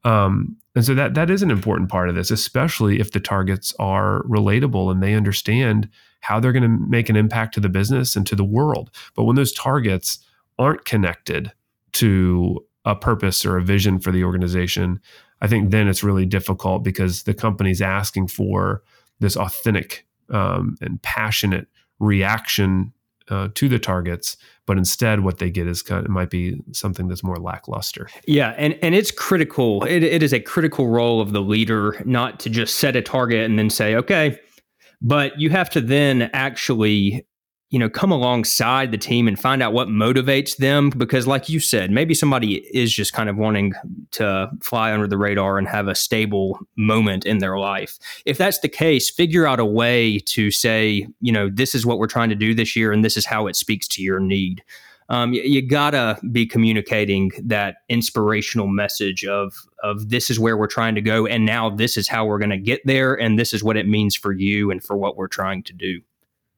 Um, 0.06 0.58
and 0.76 0.84
so 0.84 0.94
that 0.96 1.14
that 1.14 1.30
is 1.30 1.44
an 1.44 1.52
important 1.52 1.90
part 1.90 2.10
of 2.10 2.16
this, 2.16 2.32
especially 2.32 3.00
if 3.00 3.12
the 3.12 3.20
targets 3.20 3.74
are 3.80 4.24
relatable 4.24 4.92
and 4.92 5.04
they 5.04 5.14
understand 5.14 5.90
how 6.22 6.40
they're 6.40 6.52
going 6.52 6.64
to 6.64 6.88
make 6.88 7.10
an 7.10 7.16
impact 7.16 7.54
to 7.54 7.60
the 7.60 7.70
business 7.70 8.16
and 8.16 8.26
to 8.28 8.36
the 8.36 8.44
world. 8.44 8.90
But 9.16 9.26
when 9.26 9.36
those 9.36 9.52
targets 9.52 10.20
aren't 10.58 10.86
connected 10.86 11.52
to 11.94 12.66
a 12.86 12.96
purpose 12.96 13.46
or 13.46 13.58
a 13.58 13.64
vision 13.64 14.00
for 14.00 14.12
the 14.12 14.24
organization, 14.24 15.00
I 15.42 15.48
think 15.48 15.72
then 15.72 15.88
it's 15.88 16.04
really 16.04 16.26
difficult 16.26 16.84
because 16.84 17.24
the 17.24 17.34
company's 17.34 17.82
asking 17.82 18.30
for 18.30 18.82
this 19.20 19.36
authentic 19.36 20.08
um, 20.30 20.76
and 20.82 21.02
passionate 21.02 21.68
reaction 22.00 22.94
uh, 23.30 23.50
to 23.56 23.70
the 23.70 23.80
targets, 23.80 24.38
but 24.66 24.78
instead 24.78 25.22
what 25.22 25.38
they 25.38 25.50
get 25.50 25.68
is 25.68 25.82
kind 25.82 26.06
of, 26.06 26.12
might 26.12 26.30
be 26.30 26.62
something 26.72 27.08
that's 27.08 27.24
more 27.24 27.38
lackluster. 27.38 28.10
Yeah, 28.28 28.54
and 28.58 28.78
and 28.82 28.96
it's 28.96 29.12
critical. 29.12 29.84
It, 29.84 30.04
it 30.04 30.24
is 30.24 30.34
a 30.34 30.40
critical 30.40 30.88
role 30.88 31.22
of 31.22 31.32
the 31.32 31.42
leader 31.42 32.02
not 32.06 32.40
to 32.42 32.50
just 32.50 32.76
set 32.76 32.96
a 32.96 33.02
target 33.02 33.50
and 33.50 33.58
then 33.58 33.70
say, 33.70 33.96
okay, 33.96 34.40
but 35.02 35.40
you 35.40 35.50
have 35.50 35.70
to 35.72 35.82
then 35.82 36.30
actually 36.34 37.26
you 37.74 37.80
know 37.80 37.90
come 37.90 38.12
alongside 38.12 38.92
the 38.92 39.00
team 39.00 39.28
and 39.28 39.40
find 39.40 39.64
out 39.64 39.74
what 39.74 39.88
motivates 39.88 40.58
them 40.58 40.92
because 40.92 41.26
like 41.26 41.50
you 41.50 41.60
said 41.60 41.90
maybe 41.90 42.14
somebody 42.14 42.58
is 42.72 42.94
just 42.94 43.14
kind 43.14 43.30
of 43.30 43.36
wanting 43.36 43.74
to 44.12 44.48
fly 44.62 44.94
under 44.94 45.08
the 45.08 45.18
radar 45.18 45.58
and 45.58 45.68
have 45.68 45.88
a 45.88 45.96
stable 45.96 46.60
moment 46.76 47.26
in 47.26 47.40
their 47.40 47.58
life. 47.58 47.98
If 48.26 48.38
that's 48.38 48.60
the 48.60 48.70
case 48.70 49.10
figure 49.10 49.48
out 49.48 49.60
a 49.60 49.66
way 49.66 50.20
to 50.20 50.52
say 50.52 51.08
you 51.20 51.32
know 51.32 51.50
this 51.52 51.74
is 51.74 51.84
what 51.84 51.98
we're 51.98 52.06
trying 52.06 52.30
to 52.30 52.36
do 52.36 52.54
this 52.54 52.76
year 52.76 52.92
and 52.92 53.04
this 53.04 53.18
is 53.18 53.26
how 53.26 53.48
it 53.48 53.56
speaks 53.56 53.88
to 53.90 54.04
your 54.04 54.20
need. 54.20 54.64
Um, 55.10 55.34
you, 55.34 55.42
you, 55.42 55.62
gotta 55.62 56.18
be 56.32 56.46
communicating 56.46 57.32
that 57.44 57.78
inspirational 57.90 58.68
message 58.68 59.26
of 59.26 59.54
of 59.82 60.10
this 60.10 60.30
is 60.30 60.40
where 60.40 60.58
we're 60.58 60.68
trying 60.68 60.96
to 60.96 61.02
go 61.02 61.26
and 61.26 61.44
now 61.46 61.72
this 61.72 61.98
is 61.98 62.08
how 62.08 62.24
we're 62.26 62.40
going 62.40 62.52
to 62.52 62.58
get 62.58 62.82
there 62.86 63.16
and 63.16 63.38
this 63.38 63.52
is 63.52 63.64
what 63.64 63.78
it 63.78 63.88
means 63.88 64.16
for 64.16 64.32
you 64.32 64.70
and 64.72 64.84
for 64.84 64.96
what 64.96 65.18
we're 65.18 65.28
trying 65.28 65.64
to 65.64 65.74
do 65.74 66.00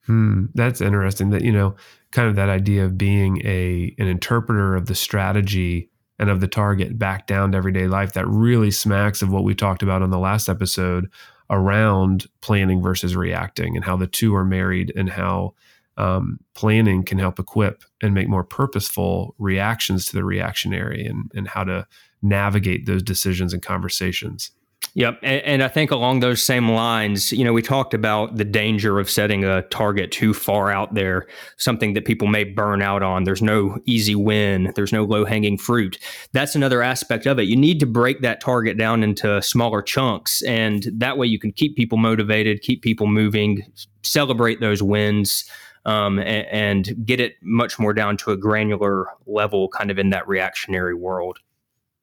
Hmm, 0.06 0.46
that's 0.54 0.82
interesting. 0.82 1.32
That 1.32 1.44
you 1.44 1.52
know, 1.52 1.76
kind 2.12 2.30
of 2.30 2.36
that 2.36 2.50
idea 2.50 2.86
of 2.86 2.98
being 2.98 3.42
a 3.46 3.94
an 3.98 4.08
interpreter 4.08 4.76
of 4.76 4.86
the 4.86 4.96
strategy 4.96 5.90
and 6.20 6.30
of 6.30 6.40
the 6.40 6.48
target 6.48 6.98
back 6.98 7.28
down 7.28 7.52
to 7.52 7.58
everyday 7.58 7.88
life. 7.88 8.14
That 8.14 8.28
really 8.28 8.72
smacks 8.72 9.22
of 9.22 9.32
what 9.32 9.44
we 9.44 9.56
talked 9.56 9.84
about 9.84 10.02
on 10.02 10.12
the 10.12 10.20
last 10.20 10.48
episode 10.48 11.10
around 11.50 12.28
planning 12.42 12.82
versus 12.82 13.16
reacting, 13.16 13.76
and 13.76 13.86
how 13.86 13.98
the 13.98 14.08
two 14.08 14.36
are 14.36 14.46
married, 14.46 14.94
and 14.96 15.10
how 15.10 15.54
um, 15.98 16.40
planning 16.54 17.04
can 17.04 17.18
help 17.18 17.40
equip 17.40 17.84
and 18.02 18.14
make 18.14 18.28
more 18.28 18.44
purposeful 18.44 19.34
reactions 19.40 20.06
to 20.08 20.14
the 20.14 20.24
reactionary, 20.24 21.06
and 21.06 21.32
and 21.34 21.48
how 21.48 21.64
to 21.64 21.88
navigate 22.22 22.86
those 22.86 23.04
decisions 23.04 23.54
and 23.54 23.64
conversations. 23.64 24.52
Yep. 24.94 25.20
And, 25.24 25.42
and, 25.42 25.64
I 25.64 25.68
think 25.68 25.92
along 25.92 26.22
those 26.22 26.42
same 26.42 26.72
lines, 26.72 27.34
you 27.34 27.44
know, 27.44 27.52
we 27.52 27.62
talked 27.62 27.94
about 27.94 28.38
the 28.38 28.46
danger 28.46 28.98
of 28.98 29.10
setting 29.10 29.44
a 29.44 29.64
target 29.64 30.10
too 30.12 30.34
far 30.34 30.72
out 30.72 30.94
there, 30.94 31.28
something 31.58 31.94
that 31.94 32.06
people 32.06 32.28
may 32.28 32.46
burn 32.46 32.82
out 32.82 33.04
on. 33.04 33.26
There's 33.26 33.42
no 33.42 33.78
easy 33.86 34.16
win, 34.16 34.72
there's 34.76 34.94
no 34.94 35.04
low 35.04 35.26
hanging 35.26 35.58
fruit. 35.58 35.98
That's 36.32 36.56
another 36.56 36.82
aspect 36.82 37.26
of 37.26 37.40
it. 37.40 37.44
You 37.44 37.58
need 37.58 37.82
to 37.82 37.86
break 37.86 38.22
that 38.22 38.40
target 38.40 38.78
down 38.78 39.04
into 39.04 39.42
smaller 39.42 39.82
chunks. 39.82 40.42
And 40.44 40.88
that 40.94 41.18
way 41.18 41.28
you 41.28 41.40
can 41.40 41.52
keep 41.52 41.76
people 41.76 41.98
motivated, 41.98 42.62
keep 42.62 42.82
people 42.82 43.08
moving, 43.08 43.64
celebrate 44.04 44.62
those 44.62 44.82
wins. 44.82 45.50
Um, 45.88 46.18
and, 46.18 46.48
and 46.88 47.06
get 47.06 47.20
it 47.20 47.36
much 47.44 47.78
more 47.78 47.94
down 47.94 48.18
to 48.18 48.32
a 48.32 48.38
granular 48.38 49.06
level, 49.28 49.70
kind 49.70 49.92
of 49.92 50.00
in 50.00 50.10
that 50.10 50.28
reactionary 50.28 50.96
world. 50.96 51.38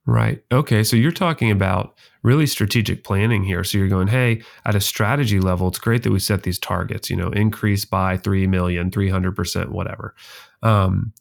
Right. 0.05 0.43
Okay. 0.51 0.83
So 0.83 0.97
you're 0.97 1.13
talking 1.13 1.51
about 1.51 1.97
really 2.23 2.47
strategic 2.47 3.05
planning 3.05 3.45
here. 3.45 3.63
So 3.63 3.79
you're 3.79 3.89
going, 3.89 4.09
hey, 4.09 4.43
at 4.65 4.75
a 4.75 4.81
strategy 4.81 5.39
level, 5.39 5.69
it's 5.69 5.79
great 5.79 6.03
that 6.03 6.11
we 6.11 6.19
set 6.19 6.43
these 6.43 6.59
targets, 6.59 7.09
you 7.09 7.17
know, 7.17 7.31
increase 7.31 7.85
by 7.85 8.17
3 8.17 8.49
million, 8.49 8.91
300%, 8.91 9.69
whatever. 9.69 10.15
Um, 10.63 11.13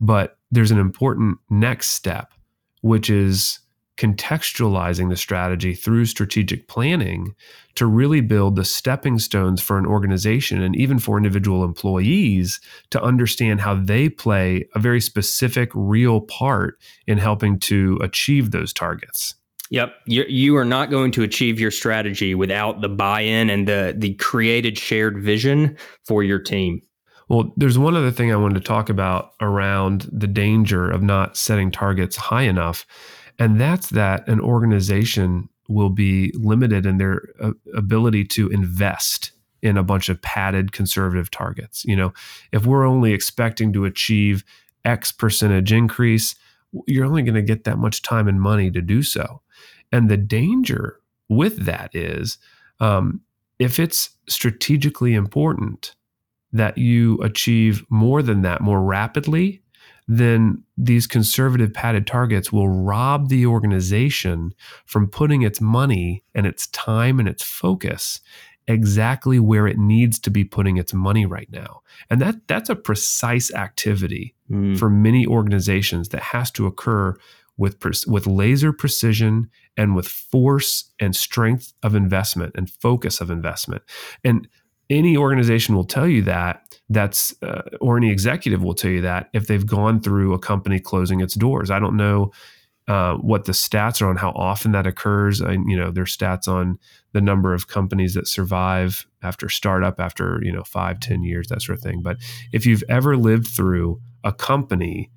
but 0.00 0.38
there's 0.50 0.70
an 0.70 0.78
important 0.78 1.38
next 1.50 1.90
step, 1.90 2.32
which 2.80 3.10
is 3.10 3.58
contextualizing 4.00 5.10
the 5.10 5.16
strategy 5.16 5.74
through 5.74 6.06
strategic 6.06 6.68
planning 6.68 7.34
to 7.74 7.84
really 7.84 8.22
build 8.22 8.56
the 8.56 8.64
stepping 8.64 9.18
stones 9.18 9.60
for 9.60 9.76
an 9.76 9.84
organization 9.84 10.62
and 10.62 10.74
even 10.74 10.98
for 10.98 11.18
individual 11.18 11.64
employees 11.64 12.60
to 12.88 13.02
understand 13.02 13.60
how 13.60 13.74
they 13.74 14.08
play 14.08 14.66
a 14.74 14.78
very 14.78 15.02
specific, 15.02 15.70
real 15.74 16.22
part 16.22 16.78
in 17.06 17.18
helping 17.18 17.58
to 17.58 17.98
achieve 18.00 18.52
those 18.52 18.72
targets. 18.72 19.34
Yep, 19.68 19.92
you 20.06 20.24
you 20.28 20.56
are 20.56 20.64
not 20.64 20.90
going 20.90 21.12
to 21.12 21.22
achieve 21.22 21.60
your 21.60 21.70
strategy 21.70 22.34
without 22.34 22.80
the 22.80 22.88
buy-in 22.88 23.50
and 23.50 23.68
the 23.68 23.94
the 23.96 24.14
created 24.14 24.78
shared 24.78 25.22
vision 25.22 25.76
for 26.06 26.24
your 26.24 26.40
team. 26.40 26.80
Well, 27.28 27.52
there's 27.56 27.78
one 27.78 27.94
other 27.94 28.10
thing 28.10 28.32
I 28.32 28.36
wanted 28.36 28.54
to 28.54 28.60
talk 28.66 28.88
about 28.88 29.34
around 29.40 30.08
the 30.10 30.26
danger 30.26 30.90
of 30.90 31.02
not 31.02 31.36
setting 31.36 31.70
targets 31.70 32.16
high 32.16 32.42
enough, 32.42 32.84
and 33.38 33.60
that's 33.60 33.90
that 33.90 34.26
an 34.28 34.40
organization 34.40 35.48
will 35.68 35.90
be 35.90 36.32
limited 36.34 36.84
in 36.84 36.98
their 36.98 37.22
uh, 37.40 37.52
ability 37.74 38.24
to 38.24 38.48
invest 38.48 39.32
in 39.62 39.76
a 39.76 39.82
bunch 39.82 40.08
of 40.08 40.20
padded 40.22 40.72
conservative 40.72 41.30
targets. 41.30 41.84
You 41.84 41.96
know, 41.96 42.12
if 42.52 42.66
we're 42.66 42.86
only 42.86 43.12
expecting 43.12 43.72
to 43.74 43.84
achieve 43.84 44.44
X 44.84 45.12
percentage 45.12 45.72
increase, 45.72 46.34
you're 46.86 47.04
only 47.04 47.22
going 47.22 47.34
to 47.34 47.42
get 47.42 47.64
that 47.64 47.78
much 47.78 48.02
time 48.02 48.26
and 48.28 48.40
money 48.40 48.70
to 48.70 48.80
do 48.80 49.02
so. 49.02 49.42
And 49.92 50.08
the 50.08 50.16
danger 50.16 51.00
with 51.28 51.64
that 51.66 51.94
is 51.94 52.38
um, 52.80 53.20
if 53.58 53.78
it's 53.78 54.10
strategically 54.28 55.14
important 55.14 55.94
that 56.52 56.78
you 56.78 57.18
achieve 57.18 57.84
more 57.90 58.22
than 58.22 58.42
that 58.42 58.60
more 58.60 58.82
rapidly, 58.82 59.59
then 60.12 60.64
these 60.76 61.06
conservative 61.06 61.72
padded 61.72 62.04
targets 62.04 62.50
will 62.50 62.68
rob 62.68 63.28
the 63.28 63.46
organization 63.46 64.52
from 64.84 65.06
putting 65.06 65.42
its 65.42 65.60
money 65.60 66.24
and 66.34 66.48
its 66.48 66.66
time 66.68 67.20
and 67.20 67.28
its 67.28 67.44
focus 67.44 68.20
exactly 68.66 69.38
where 69.38 69.68
it 69.68 69.78
needs 69.78 70.18
to 70.18 70.28
be 70.28 70.42
putting 70.42 70.78
its 70.78 70.92
money 70.92 71.26
right 71.26 71.48
now. 71.52 71.82
And 72.10 72.20
that 72.20 72.48
that's 72.48 72.68
a 72.68 72.74
precise 72.74 73.54
activity 73.54 74.34
mm. 74.50 74.76
for 74.76 74.90
many 74.90 75.28
organizations 75.28 76.08
that 76.08 76.22
has 76.22 76.50
to 76.52 76.66
occur 76.66 77.16
with 77.56 77.76
with 78.08 78.26
laser 78.26 78.72
precision 78.72 79.48
and 79.76 79.94
with 79.94 80.08
force 80.08 80.90
and 80.98 81.14
strength 81.14 81.72
of 81.84 81.94
investment 81.94 82.52
and 82.56 82.68
focus 82.68 83.20
of 83.20 83.30
investment. 83.30 83.82
And 84.24 84.48
any 84.90 85.16
organization 85.16 85.74
will 85.74 85.84
tell 85.84 86.06
you 86.08 86.22
that 86.22 86.62
that's 86.90 87.34
uh, 87.42 87.62
or 87.80 87.96
any 87.96 88.10
executive 88.10 88.62
will 88.62 88.74
tell 88.74 88.90
you 88.90 89.00
that 89.00 89.30
if 89.32 89.46
they've 89.46 89.66
gone 89.66 90.00
through 90.00 90.34
a 90.34 90.38
company 90.38 90.80
closing 90.80 91.20
its 91.20 91.34
doors. 91.34 91.70
I 91.70 91.78
don't 91.78 91.96
know 91.96 92.32
uh, 92.88 93.14
what 93.18 93.44
the 93.44 93.52
stats 93.52 94.02
are 94.02 94.08
on 94.08 94.16
how 94.16 94.30
often 94.30 94.72
that 94.72 94.86
occurs. 94.86 95.40
I, 95.40 95.52
you 95.52 95.76
know, 95.76 95.92
there's 95.92 96.16
stats 96.16 96.48
on 96.48 96.76
the 97.12 97.20
number 97.20 97.54
of 97.54 97.68
companies 97.68 98.14
that 98.14 98.26
survive 98.26 99.06
after 99.22 99.48
startup 99.48 100.00
after 100.00 100.40
you 100.42 100.50
know 100.52 100.64
five, 100.64 100.98
ten 100.98 101.22
years, 101.22 101.46
that 101.48 101.62
sort 101.62 101.78
of 101.78 101.84
thing. 101.84 102.02
But 102.02 102.16
if 102.52 102.66
you've 102.66 102.82
ever 102.88 103.16
lived 103.16 103.46
through 103.46 104.00
a 104.24 104.32
company 104.32 105.10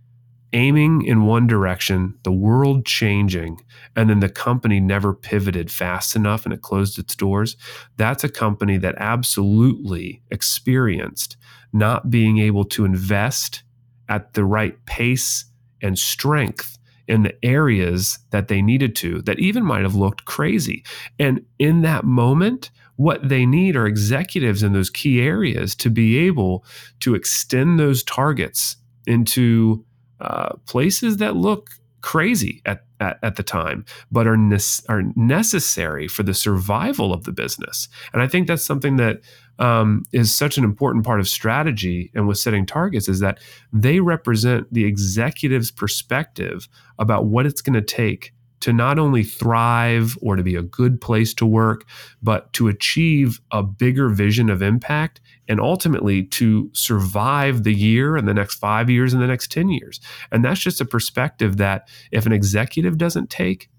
aiming 0.53 1.03
in 1.03 1.25
one 1.25 1.47
direction, 1.47 2.17
the 2.23 2.31
world 2.31 2.85
changing, 2.85 3.59
and 3.95 4.09
then 4.09 4.19
the 4.19 4.29
company 4.29 4.79
never 4.79 5.13
pivoted 5.13 5.71
fast 5.71 6.15
enough 6.15 6.45
and 6.45 6.53
it 6.53 6.61
closed 6.61 6.97
its 6.97 7.15
doors, 7.15 7.57
that's 7.97 8.23
a 8.23 8.29
company 8.29 8.77
that 8.77 8.95
absolutely 8.97 10.21
experienced 10.31 11.37
not 11.73 12.09
being 12.09 12.37
able 12.37 12.63
to 12.63 12.85
invest 12.85 13.63
at 14.09 14.33
the 14.33 14.45
right 14.45 14.85
pace 14.85 15.45
and 15.81 15.97
strength 15.97 16.77
in 17.07 17.23
the 17.23 17.45
areas 17.45 18.19
that 18.29 18.47
they 18.47 18.61
needed 18.61 18.95
to, 18.95 19.21
that 19.23 19.39
even 19.39 19.65
might 19.65 19.81
have 19.81 19.95
looked 19.95 20.25
crazy. 20.25 20.83
And 21.19 21.45
in 21.59 21.81
that 21.81 22.05
moment, 22.05 22.71
what 22.95 23.27
they 23.27 23.45
need 23.45 23.75
are 23.75 23.87
executives 23.87 24.63
in 24.63 24.73
those 24.73 24.89
key 24.89 25.21
areas 25.21 25.75
to 25.75 25.89
be 25.89 26.17
able 26.19 26.63
to 27.01 27.15
extend 27.15 27.79
those 27.79 28.03
targets 28.03 28.77
into 29.05 29.83
uh, 30.23 30.55
places 30.65 31.17
that 31.17 31.35
look 31.35 31.69
crazy 32.01 32.61
at, 32.65 32.85
at, 32.99 33.17
at, 33.23 33.35
the 33.35 33.43
time, 33.43 33.85
but 34.11 34.27
are, 34.27 34.37
ne- 34.37 34.57
are 34.89 35.03
necessary 35.15 36.07
for 36.07 36.23
the 36.23 36.33
survival 36.33 37.13
of 37.13 37.23
the 37.23 37.31
business. 37.31 37.87
And 38.11 38.21
I 38.21 38.27
think 38.27 38.47
that's 38.47 38.63
something 38.63 38.97
that 38.97 39.21
um, 39.59 40.03
is 40.11 40.35
such 40.35 40.57
an 40.57 40.63
important 40.63 41.05
part 41.05 41.19
of 41.19 41.27
strategy 41.27 42.11
and 42.15 42.27
with 42.27 42.37
setting 42.37 42.65
targets 42.65 43.07
is 43.07 43.19
that 43.19 43.39
they 43.71 43.99
represent 43.99 44.73
the 44.73 44.85
executive's 44.85 45.71
perspective 45.71 46.67
about 46.99 47.25
what 47.25 47.45
it's 47.45 47.61
going 47.61 47.73
to 47.73 47.81
take 47.81 48.33
to 48.63 48.71
not 48.71 48.97
only 48.97 49.25
thrive 49.25 50.17
or 50.21 50.37
to 50.37 50.41
be 50.41 50.55
a 50.55 50.61
good 50.61 51.01
place 51.01 51.33
to 51.33 51.45
work, 51.45 51.83
but 52.21 52.53
to 52.53 52.69
achieve 52.69 53.41
a 53.51 53.61
bigger 53.61 54.07
vision 54.07 54.49
of 54.49 54.61
impact 54.61 55.19
and 55.49 55.59
ultimately 55.59 56.23
to 56.23 56.69
survive 56.71 57.63
the 57.63 57.73
year 57.73 58.15
and 58.15 58.25
the 58.25 58.33
next 58.33 58.55
five 58.55 58.89
years 58.89 59.11
and 59.11 59.21
the 59.21 59.27
next 59.27 59.51
10 59.51 59.67
years. 59.67 59.99
And 60.31 60.45
that's 60.45 60.61
just 60.61 60.79
a 60.79 60.85
perspective 60.85 61.57
that 61.57 61.89
if 62.13 62.25
an 62.25 62.31
executive 62.31 62.97
doesn't 62.97 63.29
take, 63.29 63.69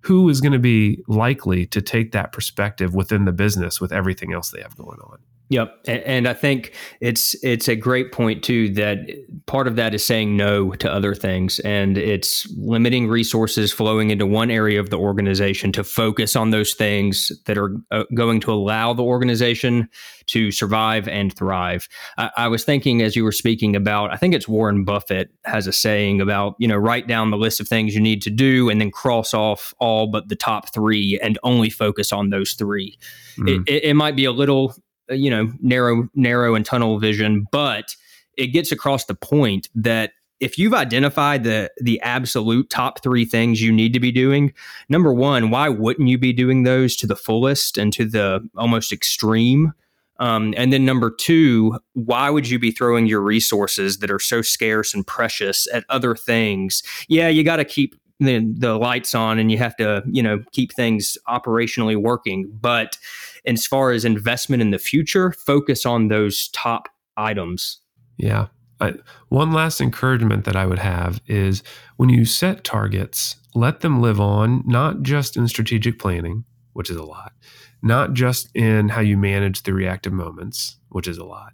who 0.00 0.28
is 0.28 0.40
going 0.40 0.52
to 0.52 0.58
be 0.58 1.04
likely 1.06 1.64
to 1.66 1.80
take 1.80 2.10
that 2.10 2.32
perspective 2.32 2.96
within 2.96 3.24
the 3.24 3.30
business 3.30 3.80
with 3.80 3.92
everything 3.92 4.32
else 4.32 4.50
they 4.50 4.60
have 4.60 4.76
going 4.76 4.98
on? 4.98 5.18
Yep, 5.52 5.80
and 5.86 6.26
I 6.26 6.32
think 6.32 6.72
it's 7.02 7.34
it's 7.44 7.68
a 7.68 7.76
great 7.76 8.10
point 8.10 8.42
too 8.42 8.70
that 8.70 9.06
part 9.44 9.68
of 9.68 9.76
that 9.76 9.92
is 9.92 10.02
saying 10.02 10.34
no 10.34 10.72
to 10.72 10.90
other 10.90 11.14
things, 11.14 11.58
and 11.58 11.98
it's 11.98 12.50
limiting 12.56 13.06
resources 13.06 13.70
flowing 13.70 14.08
into 14.08 14.24
one 14.24 14.50
area 14.50 14.80
of 14.80 14.88
the 14.88 14.98
organization 14.98 15.70
to 15.72 15.84
focus 15.84 16.36
on 16.36 16.50
those 16.52 16.72
things 16.72 17.30
that 17.44 17.58
are 17.58 17.76
uh, 17.90 18.04
going 18.14 18.40
to 18.40 18.50
allow 18.50 18.94
the 18.94 19.02
organization 19.02 19.90
to 20.24 20.50
survive 20.50 21.06
and 21.06 21.36
thrive. 21.36 21.86
I, 22.16 22.30
I 22.38 22.48
was 22.48 22.64
thinking 22.64 23.02
as 23.02 23.14
you 23.14 23.22
were 23.22 23.30
speaking 23.30 23.76
about, 23.76 24.10
I 24.10 24.16
think 24.16 24.32
it's 24.32 24.48
Warren 24.48 24.84
Buffett 24.86 25.28
has 25.44 25.66
a 25.66 25.72
saying 25.72 26.22
about 26.22 26.54
you 26.58 26.66
know 26.66 26.78
write 26.78 27.06
down 27.06 27.30
the 27.30 27.36
list 27.36 27.60
of 27.60 27.68
things 27.68 27.94
you 27.94 28.00
need 28.00 28.22
to 28.22 28.30
do 28.30 28.70
and 28.70 28.80
then 28.80 28.90
cross 28.90 29.34
off 29.34 29.74
all 29.78 30.06
but 30.06 30.30
the 30.30 30.36
top 30.36 30.72
three 30.72 31.20
and 31.22 31.38
only 31.42 31.68
focus 31.68 32.10
on 32.10 32.30
those 32.30 32.54
3 32.54 32.98
mm-hmm. 33.36 33.48
it, 33.48 33.62
it, 33.66 33.84
it 33.84 33.94
might 33.94 34.16
be 34.16 34.24
a 34.24 34.32
little 34.32 34.74
you 35.12 35.30
know 35.30 35.52
narrow 35.60 36.08
narrow 36.14 36.54
and 36.54 36.64
tunnel 36.66 36.98
vision 36.98 37.46
but 37.50 37.96
it 38.36 38.48
gets 38.48 38.72
across 38.72 39.04
the 39.04 39.14
point 39.14 39.68
that 39.74 40.12
if 40.42 40.58
you've 40.58 40.74
identified 40.74 41.44
the 41.44 41.70
the 41.80 42.00
absolute 42.00 42.68
top 42.68 43.02
three 43.02 43.24
things 43.24 43.62
you 43.62 43.72
need 43.72 43.92
to 43.92 44.00
be 44.00 44.10
doing 44.10 44.52
number 44.88 45.14
one 45.14 45.50
why 45.50 45.68
wouldn't 45.68 46.08
you 46.08 46.18
be 46.18 46.32
doing 46.32 46.64
those 46.64 46.96
to 46.96 47.06
the 47.06 47.16
fullest 47.16 47.78
and 47.78 47.92
to 47.92 48.04
the 48.04 48.46
almost 48.56 48.92
extreme? 48.92 49.72
Um, 50.18 50.54
and 50.56 50.72
then 50.72 50.84
number 50.84 51.10
two 51.10 51.78
why 51.94 52.28
would 52.28 52.48
you 52.48 52.58
be 52.58 52.70
throwing 52.70 53.06
your 53.06 53.20
resources 53.20 53.98
that 53.98 54.10
are 54.10 54.18
so 54.18 54.42
scarce 54.42 54.94
and 54.94 55.06
precious 55.06 55.66
at 55.72 55.84
other 55.88 56.14
things? 56.16 56.82
Yeah 57.08 57.28
you 57.28 57.44
got 57.44 57.56
to 57.56 57.64
keep 57.64 57.94
the, 58.24 58.52
the 58.58 58.78
lights 58.78 59.14
on 59.14 59.38
and 59.38 59.50
you 59.50 59.58
have 59.58 59.76
to 59.76 60.02
you 60.06 60.22
know 60.22 60.42
keep 60.52 60.72
things 60.72 61.16
operationally 61.28 61.96
working. 61.96 62.50
But 62.60 62.98
as 63.46 63.66
far 63.66 63.90
as 63.90 64.04
investment 64.04 64.62
in 64.62 64.70
the 64.70 64.78
future 64.78 65.32
focus 65.32 65.84
on 65.84 66.08
those 66.08 66.48
top 66.48 66.88
items. 67.16 67.78
Yeah. 68.16 68.48
I, 68.80 68.94
one 69.28 69.52
last 69.52 69.80
encouragement 69.80 70.44
that 70.44 70.56
i 70.56 70.66
would 70.66 70.80
have 70.80 71.20
is 71.28 71.62
when 71.98 72.08
you 72.08 72.24
set 72.24 72.64
targets 72.64 73.36
let 73.54 73.78
them 73.78 74.02
live 74.02 74.20
on 74.20 74.64
not 74.66 75.02
just 75.02 75.36
in 75.36 75.46
strategic 75.46 76.00
planning 76.00 76.42
which 76.72 76.90
is 76.90 76.96
a 76.96 77.04
lot 77.04 77.32
not 77.80 78.12
just 78.12 78.48
in 78.56 78.88
how 78.88 79.00
you 79.00 79.16
manage 79.16 79.62
the 79.62 79.72
reactive 79.72 80.12
moments 80.12 80.78
which 80.88 81.06
is 81.06 81.16
a 81.16 81.24
lot 81.24 81.52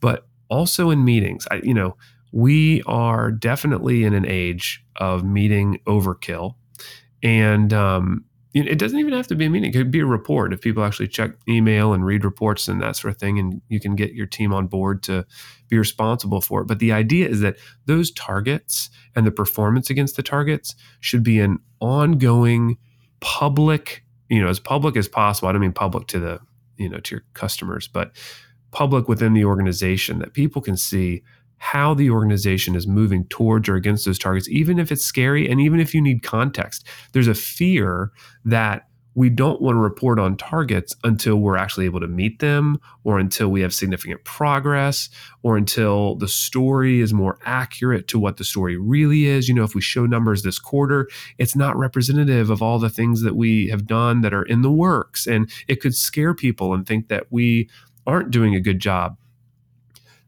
but 0.00 0.28
also 0.50 0.90
in 0.90 1.04
meetings. 1.04 1.46
I, 1.50 1.56
you 1.62 1.72
know 1.72 1.96
we 2.32 2.82
are 2.86 3.30
definitely 3.30 4.04
in 4.04 4.14
an 4.14 4.26
age 4.26 4.84
of 4.96 5.24
meeting 5.24 5.80
overkill. 5.86 6.54
And 7.22 7.72
um, 7.72 8.24
it 8.52 8.80
doesn't 8.80 8.98
even 8.98 9.12
have 9.12 9.28
to 9.28 9.36
be 9.36 9.44
a 9.44 9.50
meeting. 9.50 9.70
It 9.70 9.72
could 9.72 9.92
be 9.92 10.00
a 10.00 10.06
report 10.06 10.52
if 10.52 10.60
people 10.60 10.82
actually 10.82 11.06
check 11.06 11.32
email 11.48 11.92
and 11.92 12.04
read 12.04 12.24
reports 12.24 12.66
and 12.66 12.82
that 12.82 12.96
sort 12.96 13.14
of 13.14 13.20
thing. 13.20 13.38
And 13.38 13.62
you 13.68 13.78
can 13.78 13.94
get 13.94 14.12
your 14.12 14.26
team 14.26 14.52
on 14.52 14.66
board 14.66 15.04
to 15.04 15.24
be 15.68 15.78
responsible 15.78 16.40
for 16.40 16.62
it. 16.62 16.66
But 16.66 16.80
the 16.80 16.90
idea 16.90 17.28
is 17.28 17.40
that 17.40 17.58
those 17.86 18.10
targets 18.10 18.90
and 19.14 19.24
the 19.24 19.30
performance 19.30 19.88
against 19.88 20.16
the 20.16 20.24
targets 20.24 20.74
should 20.98 21.22
be 21.22 21.38
an 21.38 21.60
ongoing 21.80 22.76
public, 23.20 24.04
you 24.28 24.42
know, 24.42 24.48
as 24.48 24.58
public 24.58 24.96
as 24.96 25.06
possible. 25.06 25.48
I 25.48 25.52
don't 25.52 25.60
mean 25.60 25.72
public 25.72 26.08
to 26.08 26.18
the, 26.18 26.40
you 26.76 26.88
know, 26.88 26.98
to 26.98 27.14
your 27.16 27.24
customers, 27.34 27.86
but 27.86 28.10
public 28.72 29.08
within 29.08 29.32
the 29.32 29.44
organization 29.44 30.18
that 30.18 30.32
people 30.32 30.60
can 30.60 30.76
see 30.76 31.22
how 31.60 31.92
the 31.92 32.10
organization 32.10 32.74
is 32.74 32.86
moving 32.86 33.24
towards 33.26 33.68
or 33.68 33.76
against 33.76 34.06
those 34.06 34.18
targets, 34.18 34.48
even 34.48 34.78
if 34.78 34.90
it's 34.90 35.04
scary 35.04 35.48
and 35.48 35.60
even 35.60 35.78
if 35.78 35.94
you 35.94 36.00
need 36.00 36.22
context. 36.22 36.86
There's 37.12 37.28
a 37.28 37.34
fear 37.34 38.10
that 38.46 38.88
we 39.14 39.28
don't 39.28 39.60
want 39.60 39.76
to 39.76 39.80
report 39.80 40.18
on 40.18 40.38
targets 40.38 40.96
until 41.04 41.36
we're 41.36 41.58
actually 41.58 41.84
able 41.84 42.00
to 42.00 42.08
meet 42.08 42.38
them 42.38 42.80
or 43.04 43.18
until 43.18 43.50
we 43.50 43.60
have 43.60 43.74
significant 43.74 44.24
progress 44.24 45.10
or 45.42 45.58
until 45.58 46.14
the 46.16 46.28
story 46.28 47.00
is 47.00 47.12
more 47.12 47.38
accurate 47.44 48.08
to 48.08 48.18
what 48.18 48.38
the 48.38 48.44
story 48.44 48.78
really 48.78 49.26
is. 49.26 49.46
You 49.46 49.54
know, 49.54 49.64
if 49.64 49.74
we 49.74 49.82
show 49.82 50.06
numbers 50.06 50.42
this 50.42 50.58
quarter, 50.58 51.10
it's 51.36 51.54
not 51.54 51.76
representative 51.76 52.48
of 52.48 52.62
all 52.62 52.78
the 52.78 52.88
things 52.88 53.20
that 53.20 53.36
we 53.36 53.68
have 53.68 53.86
done 53.86 54.22
that 54.22 54.32
are 54.32 54.44
in 54.44 54.62
the 54.62 54.72
works. 54.72 55.26
And 55.26 55.50
it 55.68 55.82
could 55.82 55.94
scare 55.94 56.32
people 56.32 56.72
and 56.72 56.86
think 56.86 57.08
that 57.08 57.26
we 57.28 57.68
aren't 58.06 58.30
doing 58.30 58.54
a 58.54 58.60
good 58.60 58.78
job. 58.78 59.18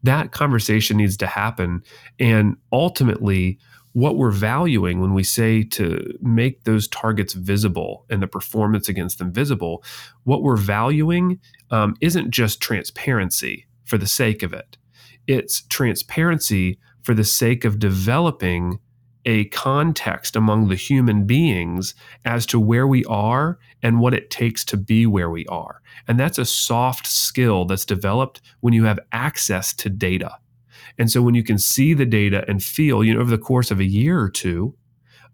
That 0.02 0.32
conversation 0.32 0.96
needs 0.96 1.16
to 1.18 1.26
happen. 1.26 1.82
And 2.18 2.56
ultimately, 2.72 3.58
what 3.92 4.16
we're 4.16 4.30
valuing 4.30 5.00
when 5.00 5.14
we 5.14 5.22
say 5.22 5.62
to 5.62 6.18
make 6.22 6.64
those 6.64 6.88
targets 6.88 7.34
visible 7.34 8.06
and 8.08 8.22
the 8.22 8.26
performance 8.26 8.88
against 8.88 9.18
them 9.18 9.32
visible, 9.32 9.84
what 10.24 10.42
we're 10.42 10.56
valuing 10.56 11.38
um, 11.70 11.94
isn't 12.00 12.30
just 12.30 12.60
transparency 12.60 13.66
for 13.84 13.98
the 13.98 14.06
sake 14.06 14.42
of 14.42 14.52
it. 14.52 14.78
It's 15.26 15.62
transparency 15.62 16.78
for 17.02 17.14
the 17.14 17.24
sake 17.24 17.64
of 17.64 17.78
developing 17.78 18.78
a 19.24 19.44
context 19.46 20.36
among 20.36 20.68
the 20.68 20.76
human 20.76 21.24
beings 21.24 21.94
as 22.24 22.44
to 22.46 22.58
where 22.58 22.86
we 22.86 23.04
are 23.04 23.58
and 23.82 24.00
what 24.00 24.14
it 24.14 24.30
takes 24.30 24.64
to 24.64 24.76
be 24.76 25.06
where 25.06 25.30
we 25.30 25.46
are. 25.46 25.80
And 26.08 26.18
that's 26.18 26.38
a 26.38 26.44
soft 26.44 27.06
skill 27.06 27.64
that's 27.64 27.84
developed 27.84 28.40
when 28.60 28.74
you 28.74 28.84
have 28.84 28.98
access 29.12 29.72
to 29.74 29.88
data. 29.88 30.36
And 30.98 31.10
so 31.10 31.22
when 31.22 31.34
you 31.34 31.42
can 31.42 31.58
see 31.58 31.94
the 31.94 32.06
data 32.06 32.44
and 32.48 32.62
feel, 32.62 33.02
you 33.04 33.14
know, 33.14 33.20
over 33.20 33.30
the 33.30 33.38
course 33.38 33.70
of 33.70 33.80
a 33.80 33.84
year 33.84 34.20
or 34.20 34.28
two 34.28 34.74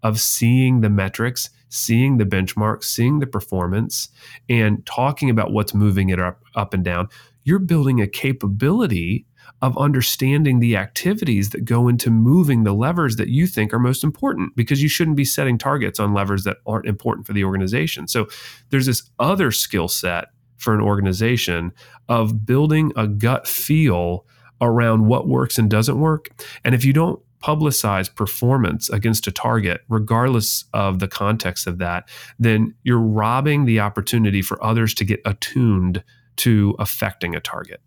of 0.03 0.19
seeing 0.19 0.81
the 0.81 0.89
metrics, 0.89 1.49
seeing 1.69 2.17
the 2.17 2.25
benchmarks, 2.25 2.85
seeing 2.85 3.19
the 3.19 3.27
performance, 3.27 4.09
and 4.47 4.85
talking 4.85 5.29
about 5.29 5.51
what's 5.51 5.73
moving 5.73 6.09
it 6.09 6.19
up, 6.19 6.43
up 6.55 6.73
and 6.73 6.83
down, 6.83 7.07
you're 7.49 7.59
building 7.59 7.99
a 7.99 8.07
capability 8.07 9.25
of 9.61 9.77
understanding 9.77 10.59
the 10.59 10.77
activities 10.77 11.49
that 11.49 11.65
go 11.65 11.87
into 11.87 12.11
moving 12.11 12.63
the 12.63 12.73
levers 12.73 13.15
that 13.15 13.29
you 13.29 13.47
think 13.47 13.73
are 13.73 13.79
most 13.79 14.03
important 14.03 14.55
because 14.55 14.81
you 14.81 14.87
shouldn't 14.87 15.17
be 15.17 15.25
setting 15.25 15.57
targets 15.57 15.99
on 15.99 16.13
levers 16.13 16.43
that 16.43 16.57
aren't 16.67 16.85
important 16.85 17.25
for 17.25 17.33
the 17.33 17.43
organization. 17.43 18.07
So 18.07 18.27
there's 18.69 18.85
this 18.85 19.09
other 19.19 19.51
skill 19.51 19.87
set 19.87 20.27
for 20.57 20.73
an 20.73 20.81
organization 20.81 21.73
of 22.07 22.45
building 22.45 22.91
a 22.95 23.07
gut 23.07 23.47
feel 23.47 24.25
around 24.61 25.07
what 25.07 25.27
works 25.27 25.57
and 25.57 25.69
doesn't 25.69 25.99
work. 25.99 26.29
And 26.63 26.75
if 26.75 26.85
you 26.85 26.93
don't 26.93 27.19
publicize 27.43 28.13
performance 28.13 28.89
against 28.89 29.25
a 29.25 29.31
target, 29.31 29.81
regardless 29.87 30.65
of 30.73 30.99
the 30.99 31.07
context 31.07 31.65
of 31.65 31.77
that, 31.79 32.07
then 32.37 32.75
you're 32.83 32.99
robbing 32.99 33.65
the 33.65 33.79
opportunity 33.79 34.41
for 34.41 34.63
others 34.63 34.93
to 34.93 35.05
get 35.05 35.21
attuned 35.25 36.03
to 36.39 36.75
affecting 36.79 37.35
a 37.35 37.39
target. 37.39 37.81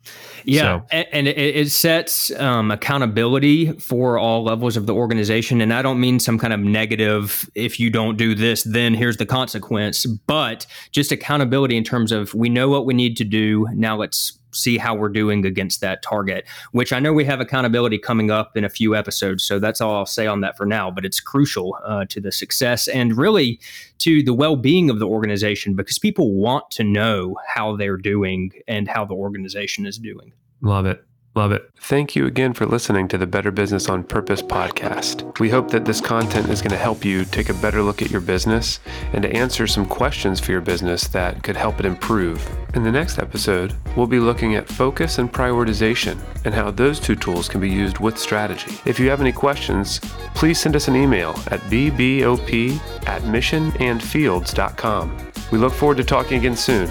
Yeah, 0.44 0.80
so, 0.80 0.87
and, 0.90 1.26
it, 1.26 1.71
sets 1.71 2.30
um, 2.38 2.71
accountability 2.71 3.73
for 3.73 4.18
all 4.18 4.44
levels 4.44 4.76
of 4.76 4.87
the 4.87 4.94
organization. 4.94 5.61
And 5.61 5.73
I 5.73 5.80
don't 5.80 6.00
mean 6.00 6.21
some 6.21 6.38
kind 6.38 6.52
of 6.52 6.61
negative. 6.61 7.49
If 7.54 7.80
you 7.80 7.88
don't 7.90 8.16
do 8.16 8.35
this, 8.35 8.62
then 8.62 8.94
here's 8.94 9.16
the 9.16 9.26
consequence. 9.26 10.04
But 10.04 10.66
just 10.90 11.12
accountability 11.12 11.76
in 11.76 11.85
terms 11.85 12.12
of 12.12 12.35
we 12.35 12.49
know 12.49 12.68
what 12.68 12.85
we 12.85 12.94
need 12.94 13.16
to 13.18 13.25
do. 13.25 13.66
Now 13.73 13.97
let's 13.97 14.38
see 14.52 14.78
how 14.78 14.94
we're 14.94 15.09
doing 15.09 15.44
against 15.44 15.80
that 15.80 16.02
target, 16.02 16.47
which 16.73 16.92
I 16.92 17.00
know 17.00 17.12
we 17.12 17.25
have 17.25 17.40
accountability 17.40 17.99
coming 17.99 18.30
up 18.30 18.56
in 18.56 18.64
a 18.64 18.68
few 18.68 18.94
episodes. 18.94 19.44
So 19.44 19.59
that's 19.59 19.80
all 19.80 19.97
I'll 19.97 20.06
say 20.06 20.26
on 20.26 20.40
that 20.42 20.56
for 20.56 20.66
now. 20.66 20.90
But 20.90 21.04
it's 21.04 21.21
crucial 21.21 21.76
uh, 21.85 22.04
to 22.06 22.21
the 22.21 22.32
success 22.32 22.88
and 22.88 23.16
really 23.16 23.61
to 23.99 24.23
the 24.23 24.35
well 24.35 24.56
being 24.56 24.90
of 24.90 24.99
the 24.99 25.06
organization 25.06 25.75
because 25.75 25.99
people 25.99 26.35
want 26.35 26.71
to 26.73 26.85
know 26.85 27.37
how 27.47 27.76
they're 27.76 27.97
doing 27.97 28.52
and 28.68 28.88
how 28.88 29.04
the 29.04 29.14
organization 29.14 29.87
is 29.87 29.99
doing. 29.99 30.32
Love 30.61 30.87
it. 30.87 31.04
Love 31.35 31.53
it. 31.53 31.71
Thank 31.79 32.15
you 32.15 32.27
again 32.27 32.53
for 32.53 32.67
listening 32.67 33.09
to 33.09 33.17
the 33.17 33.27
Better 33.27 33.51
Business 33.51 33.89
on 33.89 34.05
Purpose 34.05 34.43
podcast. 34.43 35.41
We 35.41 35.49
hope 35.49 35.71
that 35.71 35.87
this 35.87 35.99
content 35.99 36.51
is 36.51 36.61
going 36.61 36.73
to 36.73 36.77
help 36.77 37.07
you 37.07 37.25
take 37.25 37.49
a 37.49 37.55
better 37.55 37.83
look 37.83 38.03
at 38.03 38.11
your 38.11 38.21
business 38.21 38.81
and 39.15 39.23
to 39.23 39.35
answer 39.35 39.67
some 39.67 39.87
questions 39.87 40.41
for 40.41 40.53
your 40.53 40.61
business 40.61 41.09
that 41.09 41.43
could 41.43 41.57
help 41.57 41.81
it 41.81 41.87
improve. 41.87 42.47
In 42.75 42.83
the 42.83 42.93
next 42.93 43.19
episode, 43.19 43.75
we'll 43.97 44.07
be 44.07 44.21
looking 44.21 44.57
at 44.57 44.69
focus 44.69 45.17
and 45.19 45.33
prioritization 45.33 46.19
and 46.45 46.53
how 46.53 46.71
those 46.71 47.01
two 47.01 47.17
tools 47.17 47.49
can 47.49 47.62
be 47.62 47.71
used 47.71 47.99
with 47.99 48.19
strategy. 48.19 48.79
If 48.85 49.01
you 49.01 49.09
have 49.09 49.23
any 49.23 49.33
questions, 49.33 50.01
please 50.35 50.61
send 50.61 50.77
us 50.77 50.89
an 50.89 50.97
email 50.97 51.31
at 51.51 51.61
bbop 51.62 52.79
at 53.07 53.23
missionandfields.com. 53.23 55.33
We 55.51 55.59
look 55.59 55.73
forward 55.73 55.97
to 55.97 56.05
talking 56.05 56.37
again 56.38 56.57
soon. 56.57 56.90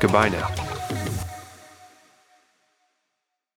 Goodbye 0.00 0.30
now. 0.30 0.75